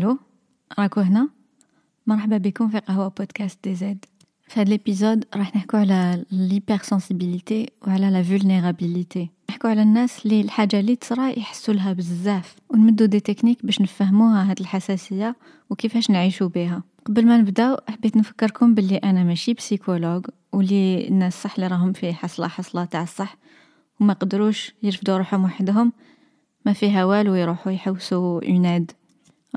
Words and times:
ألو 0.00 0.18
راكو 0.78 1.00
هنا؟ 1.00 1.28
مرحبا 2.06 2.36
بكم 2.36 2.68
في 2.68 2.78
قهوة 2.78 3.08
بودكاست 3.08 3.58
DZ 3.64 4.04
في 4.48 4.60
هذا 4.60 4.68
ال 4.68 4.75
épisode 4.75 5.24
راح 5.36 5.56
نحكو 5.56 5.76
على 5.76 6.24
l'hypersensibilité 6.30 7.70
وعلى 7.86 8.10
la 8.10 8.22
vulnérabilité 8.22 9.30
نحكو 9.50 9.68
على 9.68 9.82
الناس 9.82 10.26
اللي 10.26 10.40
الحاجة 10.40 10.80
اللي 10.80 10.96
تصرا 10.96 11.28
يحسوا 11.28 11.74
لها 11.74 11.92
بزاف. 11.92 12.56
ونمدو 12.68 13.04
des 13.04 13.20
techniques 13.20 13.66
باش 13.66 13.80
نفهموها 13.80 14.50
هاد 14.50 14.60
الحساسية 14.60 15.36
وكيفاش 15.70 16.10
نعيشو 16.10 16.48
بها 16.48 16.82
قبل 17.06 17.26
ما 17.26 17.36
نبداو 17.36 17.76
حبيت 17.88 18.16
نفكركم 18.16 18.74
باللي 18.74 18.96
أنا 18.96 19.24
ماشي 19.24 19.54
psychologue 19.54 20.26
ولي 20.52 21.08
الناس 21.08 21.42
صح 21.42 21.54
اللي 21.54 21.66
راهم 21.66 21.92
في 21.92 22.12
حصلة 22.12 22.48
حصلة 22.48 22.84
تاع 22.84 23.02
الصح 23.02 23.36
وما 24.00 24.12
قدروش 24.12 24.72
يرفدوا 24.82 25.16
روحهم 25.16 25.44
وحدهم. 25.44 25.92
ما 26.66 26.72
فيها 26.72 27.04
والو 27.04 27.34
يروحوا 27.34 27.72
يحوسوا 27.72 28.48
une 28.48 28.66
aide 28.66 28.90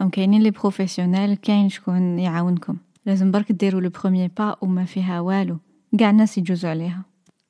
هم 0.02 0.10
كاينين 0.10 0.42
les 0.42 0.52
professionnels 0.52 1.36
كاين 1.36 1.70
شكون 1.70 2.20
يعاونكم. 2.20 2.78
لازم 3.06 3.32
برك 3.32 3.52
ديروا 3.52 3.82
le 3.82 3.90
premier 3.90 4.30
pas 4.38 4.56
وما 4.62 4.86
فيها 4.86 5.20
والو. 5.20 5.58
قاع 6.00 6.10
الناس 6.10 6.38
يجوزوا 6.38 6.70
عليها. 6.70 7.04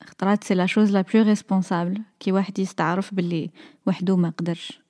خطرات 0.04 0.44
c'est 0.44 0.54
la 0.54 0.66
chose 0.66 0.90
la 0.90 1.00
plus 1.00 1.22
responsable 1.22 2.00
كي 2.20 2.32
واحد 2.32 2.58
يستعرف 2.58 3.14
باللي 3.14 3.50
وحدو 3.86 4.16
ما 4.16 4.30
قدرش. 4.30 4.80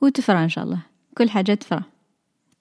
وتفرى 0.00 0.44
إن 0.44 0.48
شاء 0.48 0.64
الله. 0.64 0.78
كل 1.18 1.30
حاجة 1.30 1.54
تفرى 1.54 1.82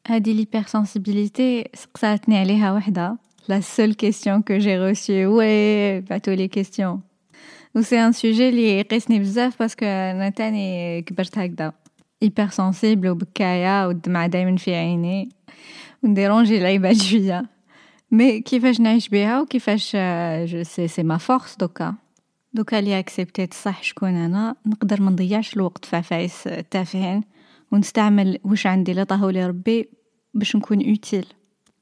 هذه 0.07 0.33
l'hypersensibilité 0.33 1.69
سقساتني 1.73 2.37
عليها 2.37 2.73
وحدة. 2.73 3.17
la 3.49 3.59
seule 3.59 3.93
question 3.93 4.41
que 4.41 4.57
j'ai 4.57 4.77
reçue 4.77 5.25
oui 5.25 6.01
بعتو 6.01 6.31
لي 6.31 6.47
questions 6.47 7.01
و 7.75 7.81
c'est 7.81 7.99
un 7.99 8.11
sujet 8.11 8.51
اللي 8.51 8.79
يقيسني 8.79 9.19
بزاف 9.19 9.59
parce 9.59 9.76
que 9.76 9.85
أنا 9.85 10.29
تاني 10.29 11.01
كبرت 11.01 11.37
هكذا. 11.37 11.73
hypersensible 12.23 13.09
وبكايه 13.09 13.87
والدمعه 13.87 14.27
دايما 14.27 14.57
في 14.57 14.75
عيني 14.75 15.29
ون 16.03 16.14
déranger 16.14 16.57
العباد 16.57 16.95
شوية 17.01 17.49
mais 18.11 18.41
كيفاش 18.41 18.79
نعيش 18.79 19.09
بها 19.09 19.41
وكيفاش 19.41 19.91
c'est 20.61 20.87
c'est 20.87 21.03
ma 21.03 21.17
force 21.17 21.55
دوكا 21.55 21.95
دوكا 22.53 22.75
لي 22.75 22.99
accept 22.99 23.40
يت 23.40 23.53
صح 23.53 23.83
شكون 23.83 24.09
أنا 24.09 24.55
نقدر 24.65 25.01
ما 25.01 25.11
نضيعش 25.11 25.55
الوقت 25.55 25.85
في 25.85 25.95
عفايس 25.95 26.49
تافهين 26.71 27.23
ونستعمل 27.71 28.39
واش 28.43 28.67
عندي 28.67 28.91
اللي 28.91 29.05
عطاهولي 29.05 29.47
ربي 29.47 29.89
باش 30.33 30.55
نكون 30.55 30.89
utile 30.89 31.25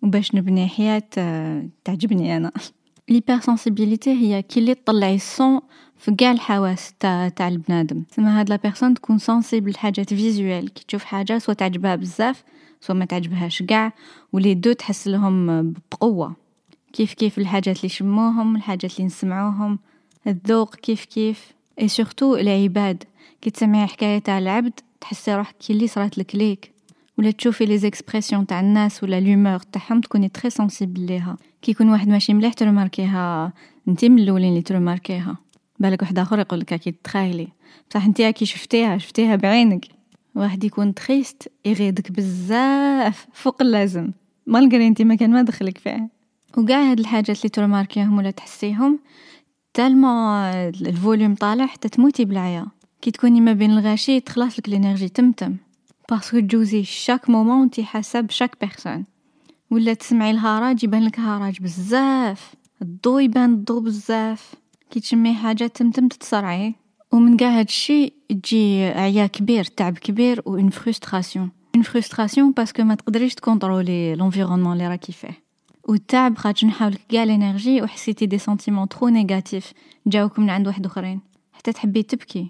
وباش 0.02 0.36
نبني 0.36 0.68
حياة 0.68 1.04
تعجبني 1.84 2.38
أنا 2.38 2.52
sensibilité 3.40 4.10
هي 4.10 4.42
كي 4.42 4.60
اللي 4.60 4.76
تطلعي 4.76 5.16
ال 5.16 5.27
son 5.27 5.62
في 6.04 6.12
كاع 6.12 6.32
الحواس 6.32 6.94
تاع 7.00 7.30
تاع 7.30 7.48
البنادم. 7.48 8.02
تسمى 8.02 8.30
هاد 8.30 8.50
la 8.50 8.56
personne 8.56 8.94
تكون 8.94 9.18
sensible 9.18 9.72
لحاجات 9.72 10.14
visuelles 10.14 10.74
كي 10.74 10.84
تشوف 10.88 11.04
حاجة 11.04 11.38
سوا 11.38 11.54
تعجبها 11.54 11.96
بزاف 11.96 12.44
سوا 12.82 12.96
ما 12.96 13.06
تعجبهاش 13.06 13.64
كاع 13.64 13.94
و 14.34 14.39
les 14.39 14.54
deux 14.54 14.74
تحس 14.74 15.08
لهم 15.08 15.74
بقوة. 15.92 16.36
كيف 16.94 17.14
كيف 17.14 17.38
الحاجات 17.38 17.78
اللي 17.78 17.90
شموهم 17.90 18.56
الحاجات 18.56 18.96
اللي 18.96 19.06
نسمعوهم 19.06 19.80
الذوق 20.28 20.76
كيف 20.76 21.06
كيف. 21.06 21.52
et 21.82 21.88
surtout 21.88 22.36
العباد 22.36 23.04
كي 23.42 23.50
تسمعي 23.50 23.88
حكاية 23.88 24.20
تاع 24.20 24.38
العبد 24.38 24.80
تحسي 25.02 25.36
روحك 25.36 25.56
كي 25.58 25.74
اللي 25.74 25.88
صرات 25.88 26.18
لك 26.18 26.36
ليك. 26.36 26.72
ولا 27.18 27.32
تشوفي 27.32 27.66
les 27.66 27.78
expressions 27.78 28.48
تاع 28.48 28.60
الناس 28.60 29.04
ولا 29.04 29.20
l'humeur 29.20 29.60
تاعهم 29.60 30.02
تكوني 30.02 30.30
très 30.30 30.50
sensible 30.50 31.06
ليها. 31.06 31.38
كي 31.62 31.72
يكون 31.72 31.90
واحد 31.90 32.08
ماشي 32.08 32.34
مليح 32.34 32.54
ت 32.54 32.62
remarquer 32.62 33.37
ها. 33.37 33.54
انتي 33.88 34.10
من 34.10 34.20
الأولين 34.20 34.50
اللي 34.50 34.62
ت 34.62 34.68
remarquer 34.69 35.29
ها. 35.29 35.43
بالك 35.84 36.02
واحد 36.02 36.20
آخر 36.20 36.40
يقول 36.40 36.60
لك 36.60 36.74
كي 36.74 36.92
تخايلي. 36.92 37.48
بصح 37.90 38.06
انت 38.06 38.22
كي 38.22 38.46
شفتيها 38.46 38.98
شفتيها 38.98 39.36
بعينك. 39.36 39.86
واحد 40.36 40.64
يكون 40.64 40.94
triste 40.94 41.52
يغيدك 41.66 42.12
بزاف 42.12 43.28
فوق 43.34 43.62
اللازم. 43.62 44.12
malgré 44.48 44.88
انت 44.88 45.02
ما 45.02 45.16
كان 45.16 45.32
ما 45.32 45.42
دخلك 45.42 45.78
فيه. 45.78 46.10
وكاع 46.58 46.92
هاد 46.92 47.00
الحاجات 47.00 47.38
اللي 47.38 47.50
ت 47.50 47.55
remarquer 47.55 48.06
هم 48.06 48.18
ولا 48.18 48.32
تحسيهم 48.32 49.00
tellement 49.74 50.70
ال 50.70 50.79
volume 50.79 51.36
طالع 51.36 51.66
حتى 51.66 51.90
تموتي 51.90 52.26
بالعيا 52.26 52.68
كي 53.02 53.12
تكوني 53.12 53.42
ما 53.42 53.54
بين 53.54 53.72
الغاشي 53.72 54.20
تخلص 54.20 54.60
لك 54.60 54.68
ال 54.68 54.73
énergie 54.73 55.10
تمتم. 55.10 55.56
parce 56.10 56.28
que 56.29 56.40
تجوزي 56.40 56.84
chaque 56.84 57.30
moment 57.30 57.60
وانتي 57.62 57.84
حاسة 57.84 58.22
ب 58.22 58.27
chaque 58.27 58.58
personne 58.62 59.06
ولا 59.72 59.94
تسمعي 59.94 60.32
الهراج 60.32 60.84
يبان 60.84 61.04
لك 61.04 61.20
هراج 61.20 61.62
بزاف. 61.62 62.54
الضو 62.82 63.20
يبان 63.20 63.54
الضو 63.54 63.80
بزاف. 63.80 64.56
كي 64.94 65.00
تشمي 65.00 65.34
حاجة 65.34 65.68
تمتم 65.68 66.08
تتصرعي 66.08 66.76
ومن 67.12 67.38
قاع 67.38 67.60
هاد 67.60 67.66
الشي 67.66 68.14
تجي 68.30 68.86
عيا 68.86 69.28
كبير 69.28 69.64
تعب 69.64 69.98
كبير 69.98 70.42
و 70.46 70.56
une 70.56 70.70
frustration 70.70 71.50
une 71.76 71.84
frustration 71.84 72.52
parce 72.52 72.72
que 72.72 72.84
ما 72.84 72.96
تقدريش 72.96 73.36
ت 73.36 73.44
contrôler 73.44 74.16
l'environnement 74.16 74.74
اللي 74.74 74.88
راكي 74.88 75.12
فيه. 75.12 75.44
والتعب 75.88 76.38
خاطر 76.38 76.68
نحاولك 76.68 77.00
كاع 77.10 77.24
ال 77.24 77.31
énergie 77.31 77.82
وحسيتي 77.82 78.26
des 78.26 78.38
sentiments 78.38 78.88
trop 78.88 79.08
négatifs 79.08 79.74
جاوك 80.08 80.40
من 80.40 80.50
عند 80.50 80.68
واحد 80.68 80.86
أخرين. 80.86 81.20
حتى 81.54 81.72
تحبي 81.72 82.04
تبكي. 82.04 82.48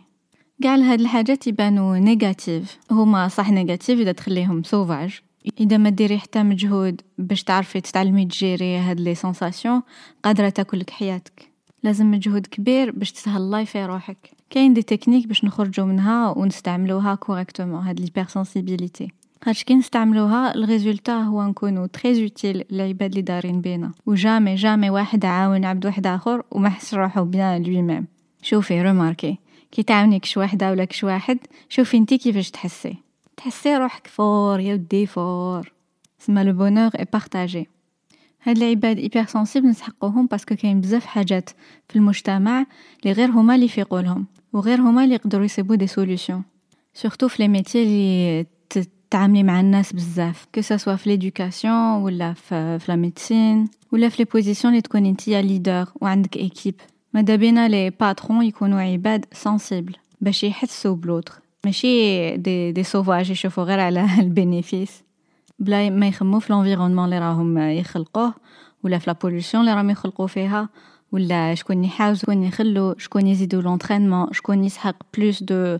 قاع 0.64 0.76
هاد 0.76 1.00
الحاجات 1.00 1.48
يبانو 1.48 1.96
négatifs 1.96 2.78
هما 2.92 3.28
صح 3.28 3.50
négatifs 3.50 4.00
إذا 4.00 4.12
تخليهم 4.12 4.64
sauvages 4.64 5.20
إذا 5.60 5.78
ما 5.78 5.90
ديري 5.90 6.20
حتى 6.20 6.44
مجهود 6.44 7.02
باش 7.18 7.44
تعرفي 7.44 7.82
تتعلمي 7.82 8.26
ت 8.26 8.35
gérer 8.35 8.78
هاد 8.78 9.00
les 9.00 9.16
sensations 9.16 9.82
قادرة 10.24 10.50
تاكلك 10.50 10.90
حياتك. 10.90 11.53
لازم 11.84 12.12
مجهود 12.12 12.48
كبير 12.48 12.92
باش 12.92 13.12
تهلاي 13.12 13.66
في 13.66 13.86
روحك. 13.86 14.18
كاين 14.50 14.74
des 14.74 14.82
techniques 14.82 15.28
باش 15.28 15.46
نخرجوا 15.46 15.86
منها 15.86 16.30
ونستعملوها 16.30 17.16
correctement 17.16 17.84
هاد 17.84 18.00
l'hypersensibilité 18.00 19.12
خاطش 19.44 19.64
كي 19.64 19.76
نستعملوها 19.76 20.56
ال 20.56 20.62
résultat 20.62 21.14
هو 21.14 21.44
نكونو 21.44 21.86
très 21.86 22.24
utiles 22.24 22.66
للعباد 22.72 23.10
اللي 23.10 23.22
دارين 23.22 23.62
بينا. 23.62 23.92
و 24.06 24.13
jamais 24.13 24.56
jamais 24.56 24.90
واحد 24.90 25.26
عاون 25.26 25.66
عبد 25.66 25.86
واحد 25.86 26.08
آخر 26.08 26.44
وما 26.52 26.70
حس 26.70 26.94
روحو 26.94 27.26
bien 27.26 27.64
lui-même 27.64 28.08
شوفي 28.42 28.82
remarquer 28.82 29.38
كي 29.72 29.84
تعاوني 29.84 30.20
كش 30.20 30.38
وحدة 30.38 30.72
ولا 30.72 30.86
كش 30.86 31.04
واحد 31.04 31.38
شوفي 31.70 31.98
انتي 31.98 32.18
كيفاش 32.18 32.52
تحسي. 32.52 32.96
تحسي 33.38 33.78
روحك 33.78 34.08
fort 34.08 34.60
يا 34.60 34.74
ودي 34.74 35.06
fort. 35.06 35.72
سما 36.20 36.44
le 36.44 36.54
bonheur 36.54 36.92
est 37.00 37.06
partagé 37.14 37.68
هاد 38.44 38.58
العباد 38.58 39.00
hypersensibles 39.00 39.68
نسحقوهم 39.68 40.26
parce 40.26 40.45
que 40.45 40.56
كاين 40.56 40.82
بزاف 40.82 41.06
حاجات 41.06 41.50
في 41.90 41.96
المجتمع 41.96 42.66
اللي 43.04 43.14
غير 43.14 43.30
هما 43.32 43.56
يفيقوا 43.56 44.02
لهم 44.02 44.26
وغير 44.54 44.82
هما 44.82 45.04
اللي 45.04 45.16
يقدروا 45.16 45.46
يصيبوا 45.46 45.76
des 45.76 45.88
solutions 45.88 46.42
surtout 46.94 47.28
في 47.28 47.44
les 47.44 47.48
métiers 47.48 47.84
اللي 47.84 48.46
تتعاملي 48.70 49.44
مع 49.44 49.60
الناس 49.60 49.94
بزاف 49.94 50.48
que 50.56 50.62
ce 50.62 50.73
soit 50.73 50.96
في 50.96 51.10
l'éducation 51.10 51.76
ولا 51.76 52.34
في, 52.34 52.80
في 52.80 52.92
la 52.92 52.96
médecine 52.96 53.68
ولا 53.92 54.10
في 54.10 54.24
les 54.24 54.30
positions 54.34 54.74
اللي 54.74 54.82
تكون 54.82 55.06
انتيا 55.06 55.42
leader 55.42 55.86
وعندك 56.02 56.38
équipe 56.38 56.76
ماذا 57.14 57.36
بينا 57.36 57.68
les 57.68 57.90
patrons 57.90 58.46
يكونوا 58.46 58.82
عباد 58.82 59.26
sensibles 59.32 59.96
باش 60.22 60.44
يحسوا 60.44 60.96
ب 60.96 61.00
l'autre. 61.00 61.34
ماشي 61.66 62.38
des 62.38 62.72
des 62.72 62.84
sauvages 62.84 63.32
يشوفوا 63.32 63.64
غير 63.64 63.80
على 63.80 64.08
ال 64.20 64.28
bénéfice. 64.28 65.03
بلا 65.60 65.90
ما 65.90 66.08
يخمو 66.08 66.40
في 66.40 66.54
l'environnement 66.54 67.06
اللي 67.06 67.20
راهم 67.20 67.58
يخلقوه 67.58 68.34
ولا 68.84 68.98
في 68.98 69.10
la 69.10 69.18
pollution 69.22 69.64
اللي 69.64 69.74
راهم 69.76 69.90
يخلقوا 69.90 70.28
فيها 70.28 70.70
ولا 71.12 71.56
شكون 71.56 71.84
يحاول 71.84 72.18
شكون 72.18 72.44
يخلو 72.44 72.96
شكون 72.98 73.28
يزيدو 73.28 73.62
l'entraînement 73.62 74.28
شكون 74.32 74.64
يسحق 74.64 74.96
plus 75.18 75.44
de 75.44 75.78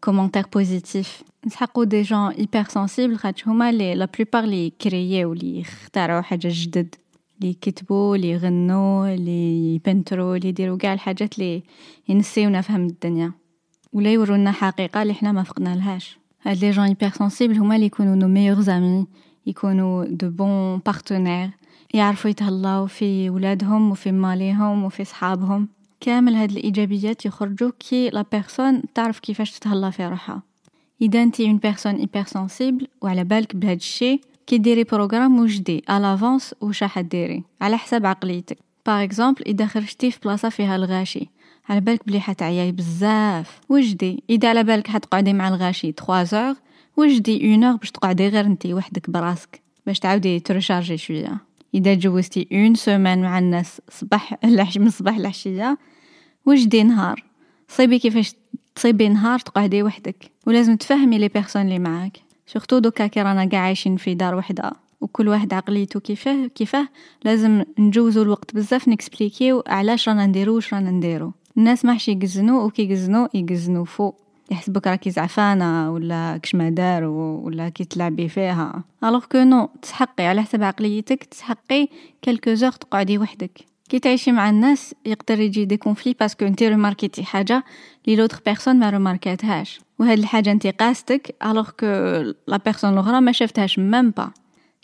commentaires 0.00 0.46
positifs 0.52 1.22
نسحقو 1.46 1.84
des 1.84 2.02
gens 2.02 2.30
hypersensibles 2.30 3.16
خاطش 3.16 3.48
هما 3.48 3.72
لي 3.72 3.94
la 3.94 4.08
plupart 4.18 4.44
لي 4.44 4.70
créer 4.70 5.22
و 5.22 5.32
لي 5.32 5.60
يخترعوا 5.60 6.20
حاجة 6.20 6.48
جدد. 6.50 6.94
لي 7.40 7.48
يكتبوا 7.48 8.16
لي 8.16 8.30
يغنوا 8.30 9.08
لي 9.08 9.74
يبنتروا 9.74 10.36
لي 10.36 10.48
يديروا 10.48 10.78
كاع 10.78 10.92
الحاجات 10.92 11.38
لي 11.38 11.62
ينسيونا 12.08 12.60
فهم 12.60 12.86
الدنيا. 12.86 13.32
ولا 13.92 14.12
يورونا 14.12 14.52
حقيقة 14.52 15.02
اللي 15.02 15.14
حنا 15.14 15.32
ما 15.32 15.42
فقنا 15.42 15.74
لهاش 15.76 16.21
هاد 16.42 16.64
les 16.64 16.70
gens 16.70 16.94
hyper 16.94 17.12
sensibles 17.12 17.58
هما 17.58 17.74
اللي 17.74 17.86
يكونوا 17.86 18.14
nos 18.14 18.28
meilleurs 18.28 18.60
amis 18.60 19.06
يكونوا 19.46 20.04
de 20.04 20.30
bons 20.30 20.78
partenaires 20.78 21.50
يعرفوا 21.94 22.30
يتهلاو 22.30 22.86
في 22.86 23.30
ولادهم 23.30 23.90
وفي 23.90 24.12
ماليهم 24.12 24.84
وفي 24.84 25.04
صحابهم. 25.04 25.68
كامل 26.00 26.34
هاد 26.34 26.50
الإيجابيات 26.50 27.26
يخرجوا 27.26 27.70
كي 27.78 28.10
la 28.10 28.24
personne 28.32 28.82
تعرف 28.94 29.18
كيفاش 29.18 29.50
تتهلا 29.50 29.90
في 29.90 30.06
روحها. 30.06 30.42
إذا 31.02 31.22
أنت 31.22 31.40
une 31.40 31.56
personne 31.56 32.08
sensible 32.24 32.88
وعلى 33.02 33.24
بالك 33.24 33.56
بهاد 33.56 33.76
الشيء 33.76 34.20
كي 34.46 34.58
ديري 34.58 34.84
programme 34.84 35.38
وجدي 35.38 35.84
à 35.90 35.97
l'avance 35.97 36.54
واش 36.60 36.82
راح 36.82 37.00
ديري؟ 37.00 37.42
على 37.60 37.76
حساب 37.76 38.06
عقليتك. 38.06 38.58
par 38.86 39.04
exemple 39.04 39.42
إذا 39.46 39.66
خرجتي 39.66 40.10
في 40.10 40.18
بلاصة 40.24 40.48
فيها 40.48 40.76
الغاشي. 40.76 41.28
على 41.68 41.80
بالك 41.80 42.06
بلي 42.06 42.20
حتعياي 42.20 42.72
بزاف. 42.72 43.60
وجدي 43.68 44.22
إذا 44.30 44.48
على 44.48 44.64
بالك 44.64 44.86
حتقعدي 44.86 45.32
مع 45.32 45.48
الغاشي 45.48 45.92
3 45.92 46.24
jours 46.24 46.54
وجدي 46.96 47.50
une 47.50 47.64
heure 47.64 47.76
باش 47.76 47.90
تقعدي 47.90 48.28
غير 48.28 48.46
انتي 48.46 48.74
وحدك 48.74 49.10
براسك؟ 49.10 49.62
باش 49.86 49.98
تعاودي 49.98 50.40
ترشارجي 50.40 50.96
شوية. 50.96 51.38
إذا 51.74 51.94
جوزتي 51.94 52.48
une 52.52 52.74
semaine 52.74 53.22
مع 53.22 53.38
الناس 53.38 53.80
صباح 53.90 54.36
العش 54.44 54.78
من 54.78 54.86
الصباح 54.86 55.16
العشيه 55.16 55.78
وجدي 56.46 56.82
نهار؟ 56.82 57.24
صيبي 57.68 57.98
كيفاش 57.98 58.34
تصيبي 58.74 59.08
نهار 59.08 59.38
تقعدي 59.38 59.82
وحدك؟ 59.82 60.30
ولازم 60.46 60.76
تفهمي 60.76 61.18
les 61.18 61.28
personnes 61.28 61.62
اللي 61.62 61.78
معاك. 61.78 62.18
surtout 62.46 62.78
دوكا 62.78 63.06
كي 63.06 63.22
رانا 63.22 63.48
قاع 63.48 63.60
عايشين 63.60 63.96
في 63.96 64.14
دار 64.14 64.34
وحدة. 64.34 64.72
وكل 65.00 65.28
واحد 65.28 65.54
عقليته 65.54 66.00
كيفاه 66.00 66.46
كيفاه 66.46 66.88
لازم 67.24 67.64
نجوزو 67.78 68.22
الوقت 68.22 68.54
بزاف 68.54 68.88
نكسبليكيو 68.88 69.62
علاش 69.66 70.08
رانا 70.08 70.26
نديرو 70.26 70.54
واش 70.54 70.74
رانا 70.74 70.90
نديرو. 70.90 71.32
الناس 71.56 71.84
ماحش 71.84 72.08
يقزنو 72.08 72.66
وكي 72.66 72.82
يقزنو 72.82 73.28
يقزنو 73.34 73.84
فوق. 73.84 74.20
يحسبك 74.50 74.86
راكي 74.86 75.10
زعفانة 75.10 75.92
ولا 75.92 76.36
كش 76.42 76.54
ما 76.54 76.70
دار 76.70 77.04
ولا 77.04 77.68
كي 77.68 77.84
تلعبي 77.84 78.28
فيها. 78.28 78.84
alors 79.04 79.24
que 79.24 79.38
non 79.38 79.68
تسحقي. 79.82 80.26
على 80.26 80.42
حسب 80.42 80.62
عقليتك 80.62 81.24
تسحقي 81.24 81.88
quelques 82.22 82.54
jours 82.54 82.72
تقعدي 82.72 83.18
وحدك. 83.18 83.72
كي 83.88 83.98
تعيشي 83.98 84.32
مع 84.32 84.50
الناس 84.50 84.94
يقدر 85.06 85.40
يجي 85.40 85.64
des 85.64 85.76
conflits 85.76 86.14
parce 86.20 86.35
que 86.35 86.44
انت 86.44 86.62
رماركيتي 86.62 87.24
حاجة 87.24 87.64
لي 88.06 88.16
l'autre 88.16 88.40
personne 88.46 88.76
ما 88.76 88.90
رماركاتهاش 88.90 89.80
وهاد 89.98 90.18
الحاجة 90.18 90.52
انت 90.52 90.66
قاستك 90.66 91.36
alors 91.46 91.70
que 91.70 91.86
la 92.46 92.56
personne 92.64 92.92
الأخرى 92.92 93.20
ما 93.20 93.32
شفتهاش 93.32 93.78
même 93.78 94.10
pas 94.10 94.30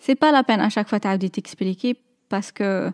c'est 0.01 0.15
pas 0.15 0.27
la 0.27 0.41
peine 0.41 0.61
à 0.61 0.65
chaque 0.65 0.89
fois 0.89 0.99
تعاودي 0.99 1.29
تكسبليكي 1.29 1.97
parce 2.31 2.68
que 2.68 2.91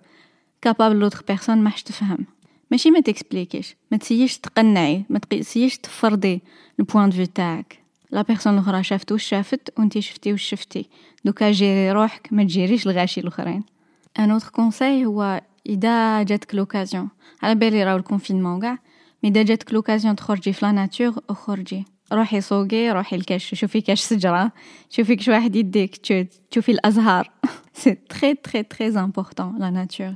capable 0.62 0.96
l'autre 0.96 1.25
personne 1.29 1.58
ماحش 1.59 1.82
تفهم. 1.82 2.27
ماشي 2.70 2.90
ما 2.90 3.00
تكسبليكيش 3.00 3.76
ما 3.90 3.99
تسييش 3.99 4.38
تقنعي 4.38 5.05
ما 5.11 5.19
تسييش 5.19 5.78
تفرضي 5.78 6.43
ال 6.81 6.86
point 6.86 7.11
de 7.11 7.16
vue 7.16 7.25
تاعك. 7.25 7.78
la 8.11 8.23
personne 8.23 8.55
الأخرى 8.55 8.82
شافت 8.84 9.12
واش 9.12 9.25
شافت 9.25 9.78
وانت 9.78 9.99
شفتي 9.99 10.32
واش 10.32 10.43
شفتي. 10.43 10.88
دوكا 11.25 11.50
جيري 11.50 11.93
روحك 11.93 12.28
ما 12.32 12.44
تجيريش 12.44 12.87
الغاشي 12.87 13.20
الأخرين. 13.20 13.64
un 14.19 14.31
autre 14.31 14.49
conseil 14.49 15.05
هو 15.05 15.40
إذا 15.66 16.22
جاتك 16.22 16.55
l'occasion 16.55 17.08
على 17.43 17.55
بالي 17.55 17.84
راهو 17.84 17.96
ال 17.96 18.02
confinement 18.02 18.61
كاع 18.61 18.78
mais 19.23 19.31
إذا 19.31 19.43
جاتك 19.43 19.72
l'occasion 19.73 20.17
تخرجي 20.17 20.52
في 20.52 20.67
la 20.67 20.73
nature 20.73 21.14
أخرجي. 21.31 21.84
روحي 22.12 22.40
سوقي 22.40 22.90
روحي 22.90 23.17
الكاش 23.17 23.55
شوفي 23.55 23.81
كاش 23.81 24.08
شجرة 24.08 24.52
شوفي 24.90 25.17
كش 25.17 25.28
واحد 25.28 25.56
يديك 25.56 25.96
تشوفي 26.50 26.72
الأزهار. 26.72 27.31
c'est 27.75 27.94
très 27.94 28.35
très 28.35 28.62
très 28.62 28.88
important 28.88 29.58
la 29.58 29.70
nature 29.70 30.14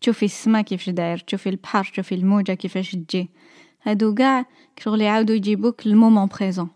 تشوفي 0.00 0.24
السما 0.24 0.62
كيفاش 0.62 0.90
داير 0.90 1.18
تشوفي 1.18 1.48
البحر 1.48 1.84
تشوفي 1.84 2.14
الموجة 2.14 2.52
كيفاش 2.52 2.92
تجي. 2.92 3.28
هادو 3.82 4.14
كاع 4.14 4.46
شغل 4.78 5.00
يعاودو 5.00 5.32
يجيبوك 5.32 5.86
ال 5.86 5.92
moment 5.92 6.28
présent 6.40 6.68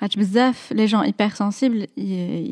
خاطش 0.00 0.16
بزاف 0.16 0.72
les 0.72 0.86
gens 0.86 1.00
hyper 1.00 1.28
sensibles 1.28 1.88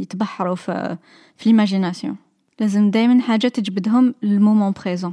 يتبحروا 0.00 0.54
في 0.54 0.98
في 1.36 1.48
l'imagination 1.48 2.16
لازم 2.60 2.90
دايما 2.90 3.22
حاجة 3.22 3.48
تجبدهم 3.48 4.14
لل 4.22 4.35
moment 4.35 4.72
présent 4.72 5.12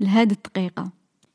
لهاد 0.00 0.30
الدقيقة. 0.30 0.90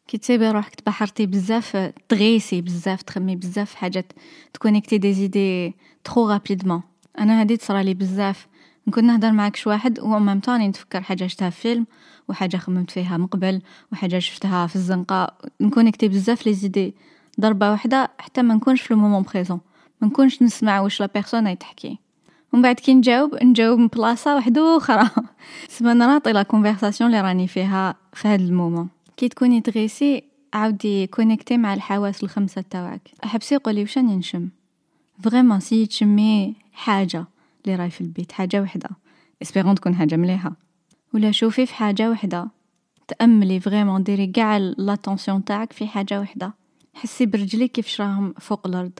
كي 0.07 0.17
تسيبي 0.17 0.49
روحك 0.51 0.75
تبحرتي 0.75 1.25
بزاف 1.25 1.91
تغيسي 2.09 2.61
بزاف 2.61 3.01
تخمي 3.01 3.35
بزاف 3.35 3.75
حاجات 3.75 4.13
تكونيكتي 4.53 4.97
des 4.97 5.13
idées 5.13 5.73
trop 6.03 6.29
rapidement 6.29 6.81
أنا 7.19 7.41
هادي 7.41 7.57
تصرالي 7.57 7.93
بزاف. 7.93 8.47
نكون 8.87 9.05
نهضر 9.05 9.31
معاك 9.31 9.55
شواحد 9.55 9.99
au 9.99 10.19
même 10.19 10.39
temps 10.39 10.61
نتفكر 10.61 11.01
حاجة 11.01 11.27
شفتها 11.27 11.49
في 11.49 11.61
فيلم 11.61 11.85
وحاجة 12.27 12.57
خممت 12.57 12.91
فيها 12.91 13.17
من 13.17 13.27
قبل 13.27 13.61
وحاجة 13.91 14.19
شفتها 14.19 14.67
في 14.67 14.75
الزنقة. 14.75 15.33
نكونيكتي 15.61 16.07
بزاف 16.07 16.47
les 16.47 16.53
idées 16.53 16.95
ضربة 17.41 17.71
واحدة 17.71 18.11
حتى 18.19 18.41
ما 18.41 18.53
نكونش 18.53 18.81
في 18.81 18.91
ال 18.91 18.96
moment 18.96 19.23
présent 19.23 19.59
ما 20.01 20.07
نكونش 20.07 20.41
نسمع 20.41 20.79
واش 20.79 20.99
la 20.99 21.05
personne 21.05 21.57
تحكي 21.57 21.99
ومن 22.53 22.61
بعد 22.61 22.75
كي 22.75 22.93
نجاوب 22.93 23.43
نجاوب 23.43 23.79
من 23.79 23.87
بلاصة 23.87 24.35
وحدة 24.35 24.77
أخرى 24.77 25.09
سما 25.69 25.93
نراطي 25.93 26.31
la 26.31 26.43
conversation 26.43 27.09
اللي 27.09 27.21
راني 27.21 27.47
فيها 27.47 27.95
في 28.13 28.27
هذا 28.27 28.43
ال 28.43 28.49
moment. 28.49 28.89
كي 29.17 29.29
تكوني 29.29 29.61
تغيسي 29.61 30.23
عاودي 30.53 31.07
كونيكتي 31.07 31.57
مع 31.57 31.73
الحواس 31.73 32.23
الخمسة 32.23 32.63
تاعك 32.69 33.01
احبسي 33.25 33.57
قولي 33.57 33.81
واش 33.81 33.97
راني 33.97 34.15
نشم؟ 34.15 34.49
vraiment 35.23 35.59
سيي 35.59 35.85
تشمي 35.85 36.55
حاجة. 36.73 37.25
اللي 37.67 37.75
راهي 37.75 37.89
في 37.89 38.01
البيت 38.01 38.31
حاجة 38.31 38.61
وحدة. 38.61 38.89
espérons 39.41 39.75
تكون 39.75 39.95
حاجة 39.95 40.15
مليحة. 40.15 40.51
ولا 41.13 41.31
شوفي 41.31 41.65
في 41.65 41.73
حاجة 41.73 42.09
وحدة. 42.11 42.47
تأملي 43.07 43.59
vraiment 43.59 44.03
ديري 44.03 44.27
كاع 44.27 44.57
l'attention 44.57 45.45
تاعك 45.45 45.73
في 45.73 45.87
حاجة 45.87 46.19
وحدة. 46.19 46.53
حسي 46.93 47.25
برجليك 47.25 47.71
كيفاش 47.71 48.01
راهم 48.01 48.33
فوق 48.33 48.67
الأرض. 48.67 48.99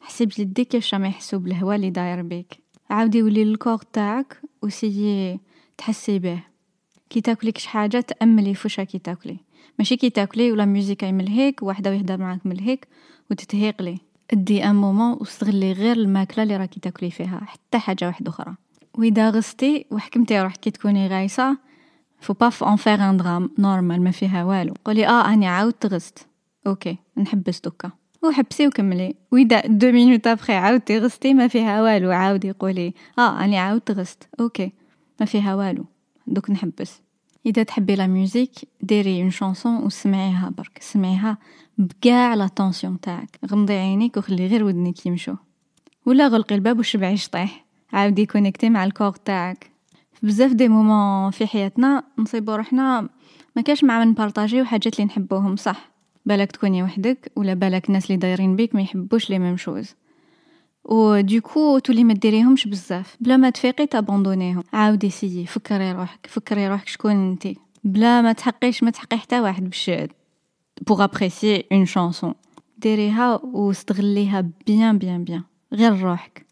حسي 0.00 0.26
بيديك 0.26 0.68
كيفاش 0.68 0.94
راهم 0.94 1.04
يحسوا 1.04 1.38
بالهواء 1.38 1.76
اللي 1.76 1.90
داير 1.90 2.22
بيك. 2.22 2.58
عاودي 2.90 3.22
ولي 3.22 3.42
لل 3.42 3.52
corps 3.52 3.78
تاعك 3.78 4.40
وسيي 4.62 5.40
تحسي 5.78 6.18
به. 6.18 6.40
كي 7.10 7.20
تاكلي 7.20 7.52
كش 7.52 7.66
حاجة 7.66 8.00
تأملي 8.00 8.54
فوش 8.54 8.80
كي 8.80 8.98
تاكلي. 8.98 9.36
ماشي 9.78 9.96
كي 9.96 10.10
تاكلي 10.10 10.52
و 10.52 10.56
la 10.56 10.64
musique 10.64 11.10
من 11.10 11.28
هيك 11.28 11.62
وحدة 11.62 11.92
يهضر 11.92 12.16
معاك 12.16 12.46
من 12.46 12.60
هيك 12.60 12.88
وتتهيقلي. 13.30 13.98
أدي 14.32 14.64
un 14.64 14.74
moment 14.74 15.16
واستغلي 15.20 15.72
غير 15.72 15.96
الماكلة 15.96 16.42
اللي 16.42 16.56
راكي 16.56 16.80
تاكلي 16.80 17.10
فيها 17.10 17.40
حتى 17.46 17.78
حاجة 17.78 18.06
واحدة 18.06 18.30
أخرى. 18.30 18.54
وإذا 18.98 19.30
غصتي 19.30 19.86
وحكمتي 19.90 20.40
روحك 20.40 20.60
كي 20.60 20.70
تكوني 20.70 21.08
غايصه 21.08 21.56
faut 22.20 22.32
pas 22.32 22.50
en 22.62 22.76
faire 22.76 23.10
un 23.10 23.16
drame 23.16 23.50
normal 23.58 24.02
ما 24.02 24.10
فيها 24.10 24.44
والو. 24.44 24.74
قولي 24.84 25.06
آه 25.06 25.32
أني 25.32 25.46
عاودت 25.46 25.86
غصت 25.86 26.26
OK 26.66 26.96
نحبس 27.16 27.60
دوكا 27.60 27.90
وحبسي 28.22 28.66
وكملي. 28.66 29.14
وإذا 29.32 29.60
deux 29.66 29.92
minutes 29.92 30.26
après 30.26 30.52
عاودتي 30.52 30.98
غصتي 30.98 31.34
ما 31.34 31.48
فيها 31.48 31.82
والو. 31.82 32.10
عاودي 32.10 32.50
قولي 32.50 32.94
آه 33.18 33.44
أني 33.44 33.58
عاودت 33.58 33.90
غصت 33.90 34.28
OK 34.40 34.72
ما 35.20 35.26
فيها 35.26 35.54
والو. 35.54 35.84
دوك 36.26 36.50
نحبس. 36.50 37.03
إذا 37.46 37.62
تحبي 37.62 37.96
la 37.96 38.06
musique 38.06 38.50
ديري 38.80 39.22
une 39.22 39.30
chanson 39.30 39.76
وسمعيها 39.76 40.52
برك. 40.58 40.78
سمعيها 40.80 41.38
بكاع 41.78 42.34
l'attention 42.34 43.00
تاعك. 43.00 43.38
غمضي 43.46 43.74
عينيك 43.74 44.16
وخلي 44.16 44.46
غير 44.46 44.64
ودنك 44.64 45.06
يمشو 45.06 45.34
ولا 46.06 46.28
غلقي 46.28 46.54
الباب 46.54 46.78
وشبعي 46.78 47.16
شطيح. 47.16 47.64
عاودي 47.92 48.26
كونيكتي 48.26 48.70
مع 48.70 48.84
ال 48.84 48.89
corps 48.89 49.12
تاعك. 49.12 49.70
بزاف 50.22 50.52
des 50.52 50.68
moments 50.68 51.30
في 51.30 51.46
حياتنا 51.46 52.04
نصيبو 52.18 52.54
روحنا 52.54 53.08
ما 53.56 53.62
كاش 53.62 53.84
مع 53.84 54.04
من 54.04 54.14
نبارطاجيو 54.14 54.64
حاجات 54.64 54.94
اللي 54.94 55.04
نحبوهم 55.04 55.56
صح. 55.56 55.90
بالك 56.26 56.52
تكوني 56.52 56.82
وحدك 56.82 57.32
ولا 57.36 57.54
بالك 57.54 57.88
الناس 57.88 58.06
اللي 58.06 58.16
دايرين 58.16 58.56
بيك 58.56 58.74
ما 58.74 58.80
يحبوش 58.80 59.30
les 59.30 59.38
mêmes 59.38 59.56
choses. 59.56 59.94
و 60.84 61.20
du 61.20 61.39
coup 61.39 61.78
تولي 61.78 62.04
ما 62.04 62.14
ديريهمش 62.14 62.68
بزاف 62.68 63.16
بلا 63.20 63.36
ما 63.36 63.50
تفيقي 63.50 63.86
تابوندونيهم 63.86 64.62
عاودي 64.72 65.10
سيي 65.10 65.46
فكري 65.46 65.92
روحك 65.92 66.26
فكري 66.26 66.68
روحك 66.68 66.88
شكون 66.88 67.30
انت 67.30 67.48
بلا 67.84 68.22
ما 68.22 68.32
تسحقيش 68.32 68.82
ما 68.82 68.90
تسحقي 68.90 69.18
حتى 69.18 69.40
واحد 69.40 69.64
باش 69.64 69.90
pour 70.86 71.04
apprécier 71.04 71.64
une 71.72 71.86
chanson 71.86 72.34
ديريها 72.78 73.40
واستغليها 73.44 74.50
bien 74.66 74.98
bien 74.98 75.24
bien 75.24 75.42
غير 75.72 76.00
روحك 76.00 76.46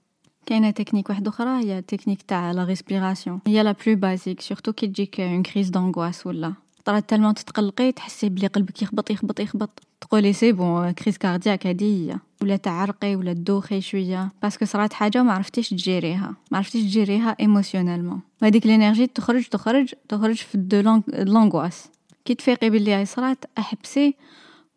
كاينة 0.46 0.70
تكنيك 0.70 1.10
واحدة 1.10 1.30
أخرى 1.30 1.64
هي 1.64 1.82
تكنيك 1.82 2.22
تاع 2.22 2.52
la 2.52 2.64
respiration 2.64 3.40
هي 3.46 3.62
la 3.62 3.72
plus 3.72 3.96
basique 3.96 4.40
surtout 4.40 4.72
كي 4.72 4.86
تجيك 4.86 5.20
une 5.20 5.42
crise 5.42 5.70
d'angoisse 5.70 6.26
ولا 6.26 6.52
طرات 6.84 7.10
tellement 7.10 7.34
تتقلقي 7.34 7.92
تحسي 7.92 8.28
بلي 8.28 8.46
قلبك 8.46 8.82
يخبط 8.82 9.10
يخبط 9.10 9.40
يخبط. 9.40 9.82
تقولي 10.00 10.32
c'est 10.32 10.52
bon 10.52 10.90
crise 10.90 11.18
cardiaque 11.18 11.66
هادي 11.66 12.10
هي. 12.10 12.16
ولا 12.42 12.56
تعرقي 12.56 13.16
ولا 13.16 13.32
تدوخي 13.32 13.80
شوية. 13.80 14.32
parce 14.42 14.56
que 14.56 14.64
صرات 14.64 14.92
حاجة 14.92 15.20
وما 15.20 15.32
عرفتيش 15.32 15.70
تجيريها. 15.70 16.36
ما 16.50 16.58
عرفتيش 16.58 16.82
تجيريها 16.82 17.36
émotionnellement 17.40 18.20
وهذيك 18.42 18.66
ال 18.66 18.71
énergie 18.71 19.06
تخرج 19.06 19.44
تخرج 19.44 19.94
تخرج 20.08 20.36
في 20.36 20.58
de 20.58 21.00
l'angoisse 21.08 21.88
كي 22.24 22.34
تفيقي 22.34 22.70
بلي 22.70 22.94
هاي 22.94 23.06
صرات 23.06 23.44
أحبسي 23.58 24.14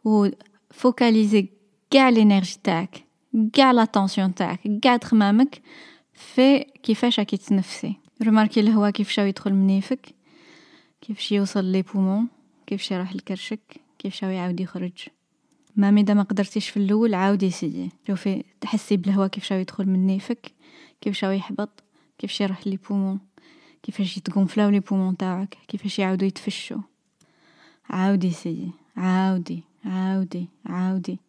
و 0.06 0.28
فوكاليزي 0.72 1.50
كاع 1.90 2.10
ال 2.10 2.16
énergie 2.16 2.58
تاعك 2.64 3.04
كاع 3.54 3.72
l'attention 3.72 4.36
تاعك 4.36 4.60
كاع 4.82 4.98
تخمامك 4.98 5.62
في 6.14 6.60
كيفاش 6.60 7.20
راكي 7.20 7.38
تنفسي 7.38 7.96
رماركي 8.24 8.60
الهواء 8.60 8.90
كيفاش 8.90 9.18
يدخل 9.18 9.54
منيفك. 9.54 10.16
كيفاش 11.08 11.32
يوصل 11.32 11.66
les 11.66 11.82
poumons 11.82 12.28
كيفاش 12.68 12.92
يروح 12.92 13.16
لكرشك 13.16 13.60
كيفاش 14.00 14.24
يعاود 14.24 14.60
يخرج. 14.60 15.08
mais 15.76 15.90
اذا 15.90 16.14
ما 16.14 16.24
قدرتيش 16.24 16.70
في 16.70 16.78
الأول 16.78 17.14
عاودي 17.14 17.52
سيي. 17.52 17.90
شوفي 18.08 18.44
تحسي 18.62 18.98
بالهواء 18.98 19.28
كيفاش 19.28 19.52
يدخل 19.52 19.86
من 19.86 20.08
نيفك 20.08 20.52
كيفاش 21.02 21.24
يحبط 21.24 21.84
كيفاش 22.18 22.42
يروح 22.42 22.68
les 22.68 22.80
poumons 22.90 23.20
كيفاش 23.84 24.18
يتغنفلاو 24.18 24.70
les 24.70 24.80
poumons 24.80 25.18
تاعك 25.18 25.58
كيفاش 25.68 26.00
يعاودوا 26.00 26.28
يتفشوا 26.28 26.82
عاودي 27.90 28.32
سيي 28.32 28.72
عاودي 28.98 29.64
عاودي 29.86 30.48
عاودي. 30.66 31.20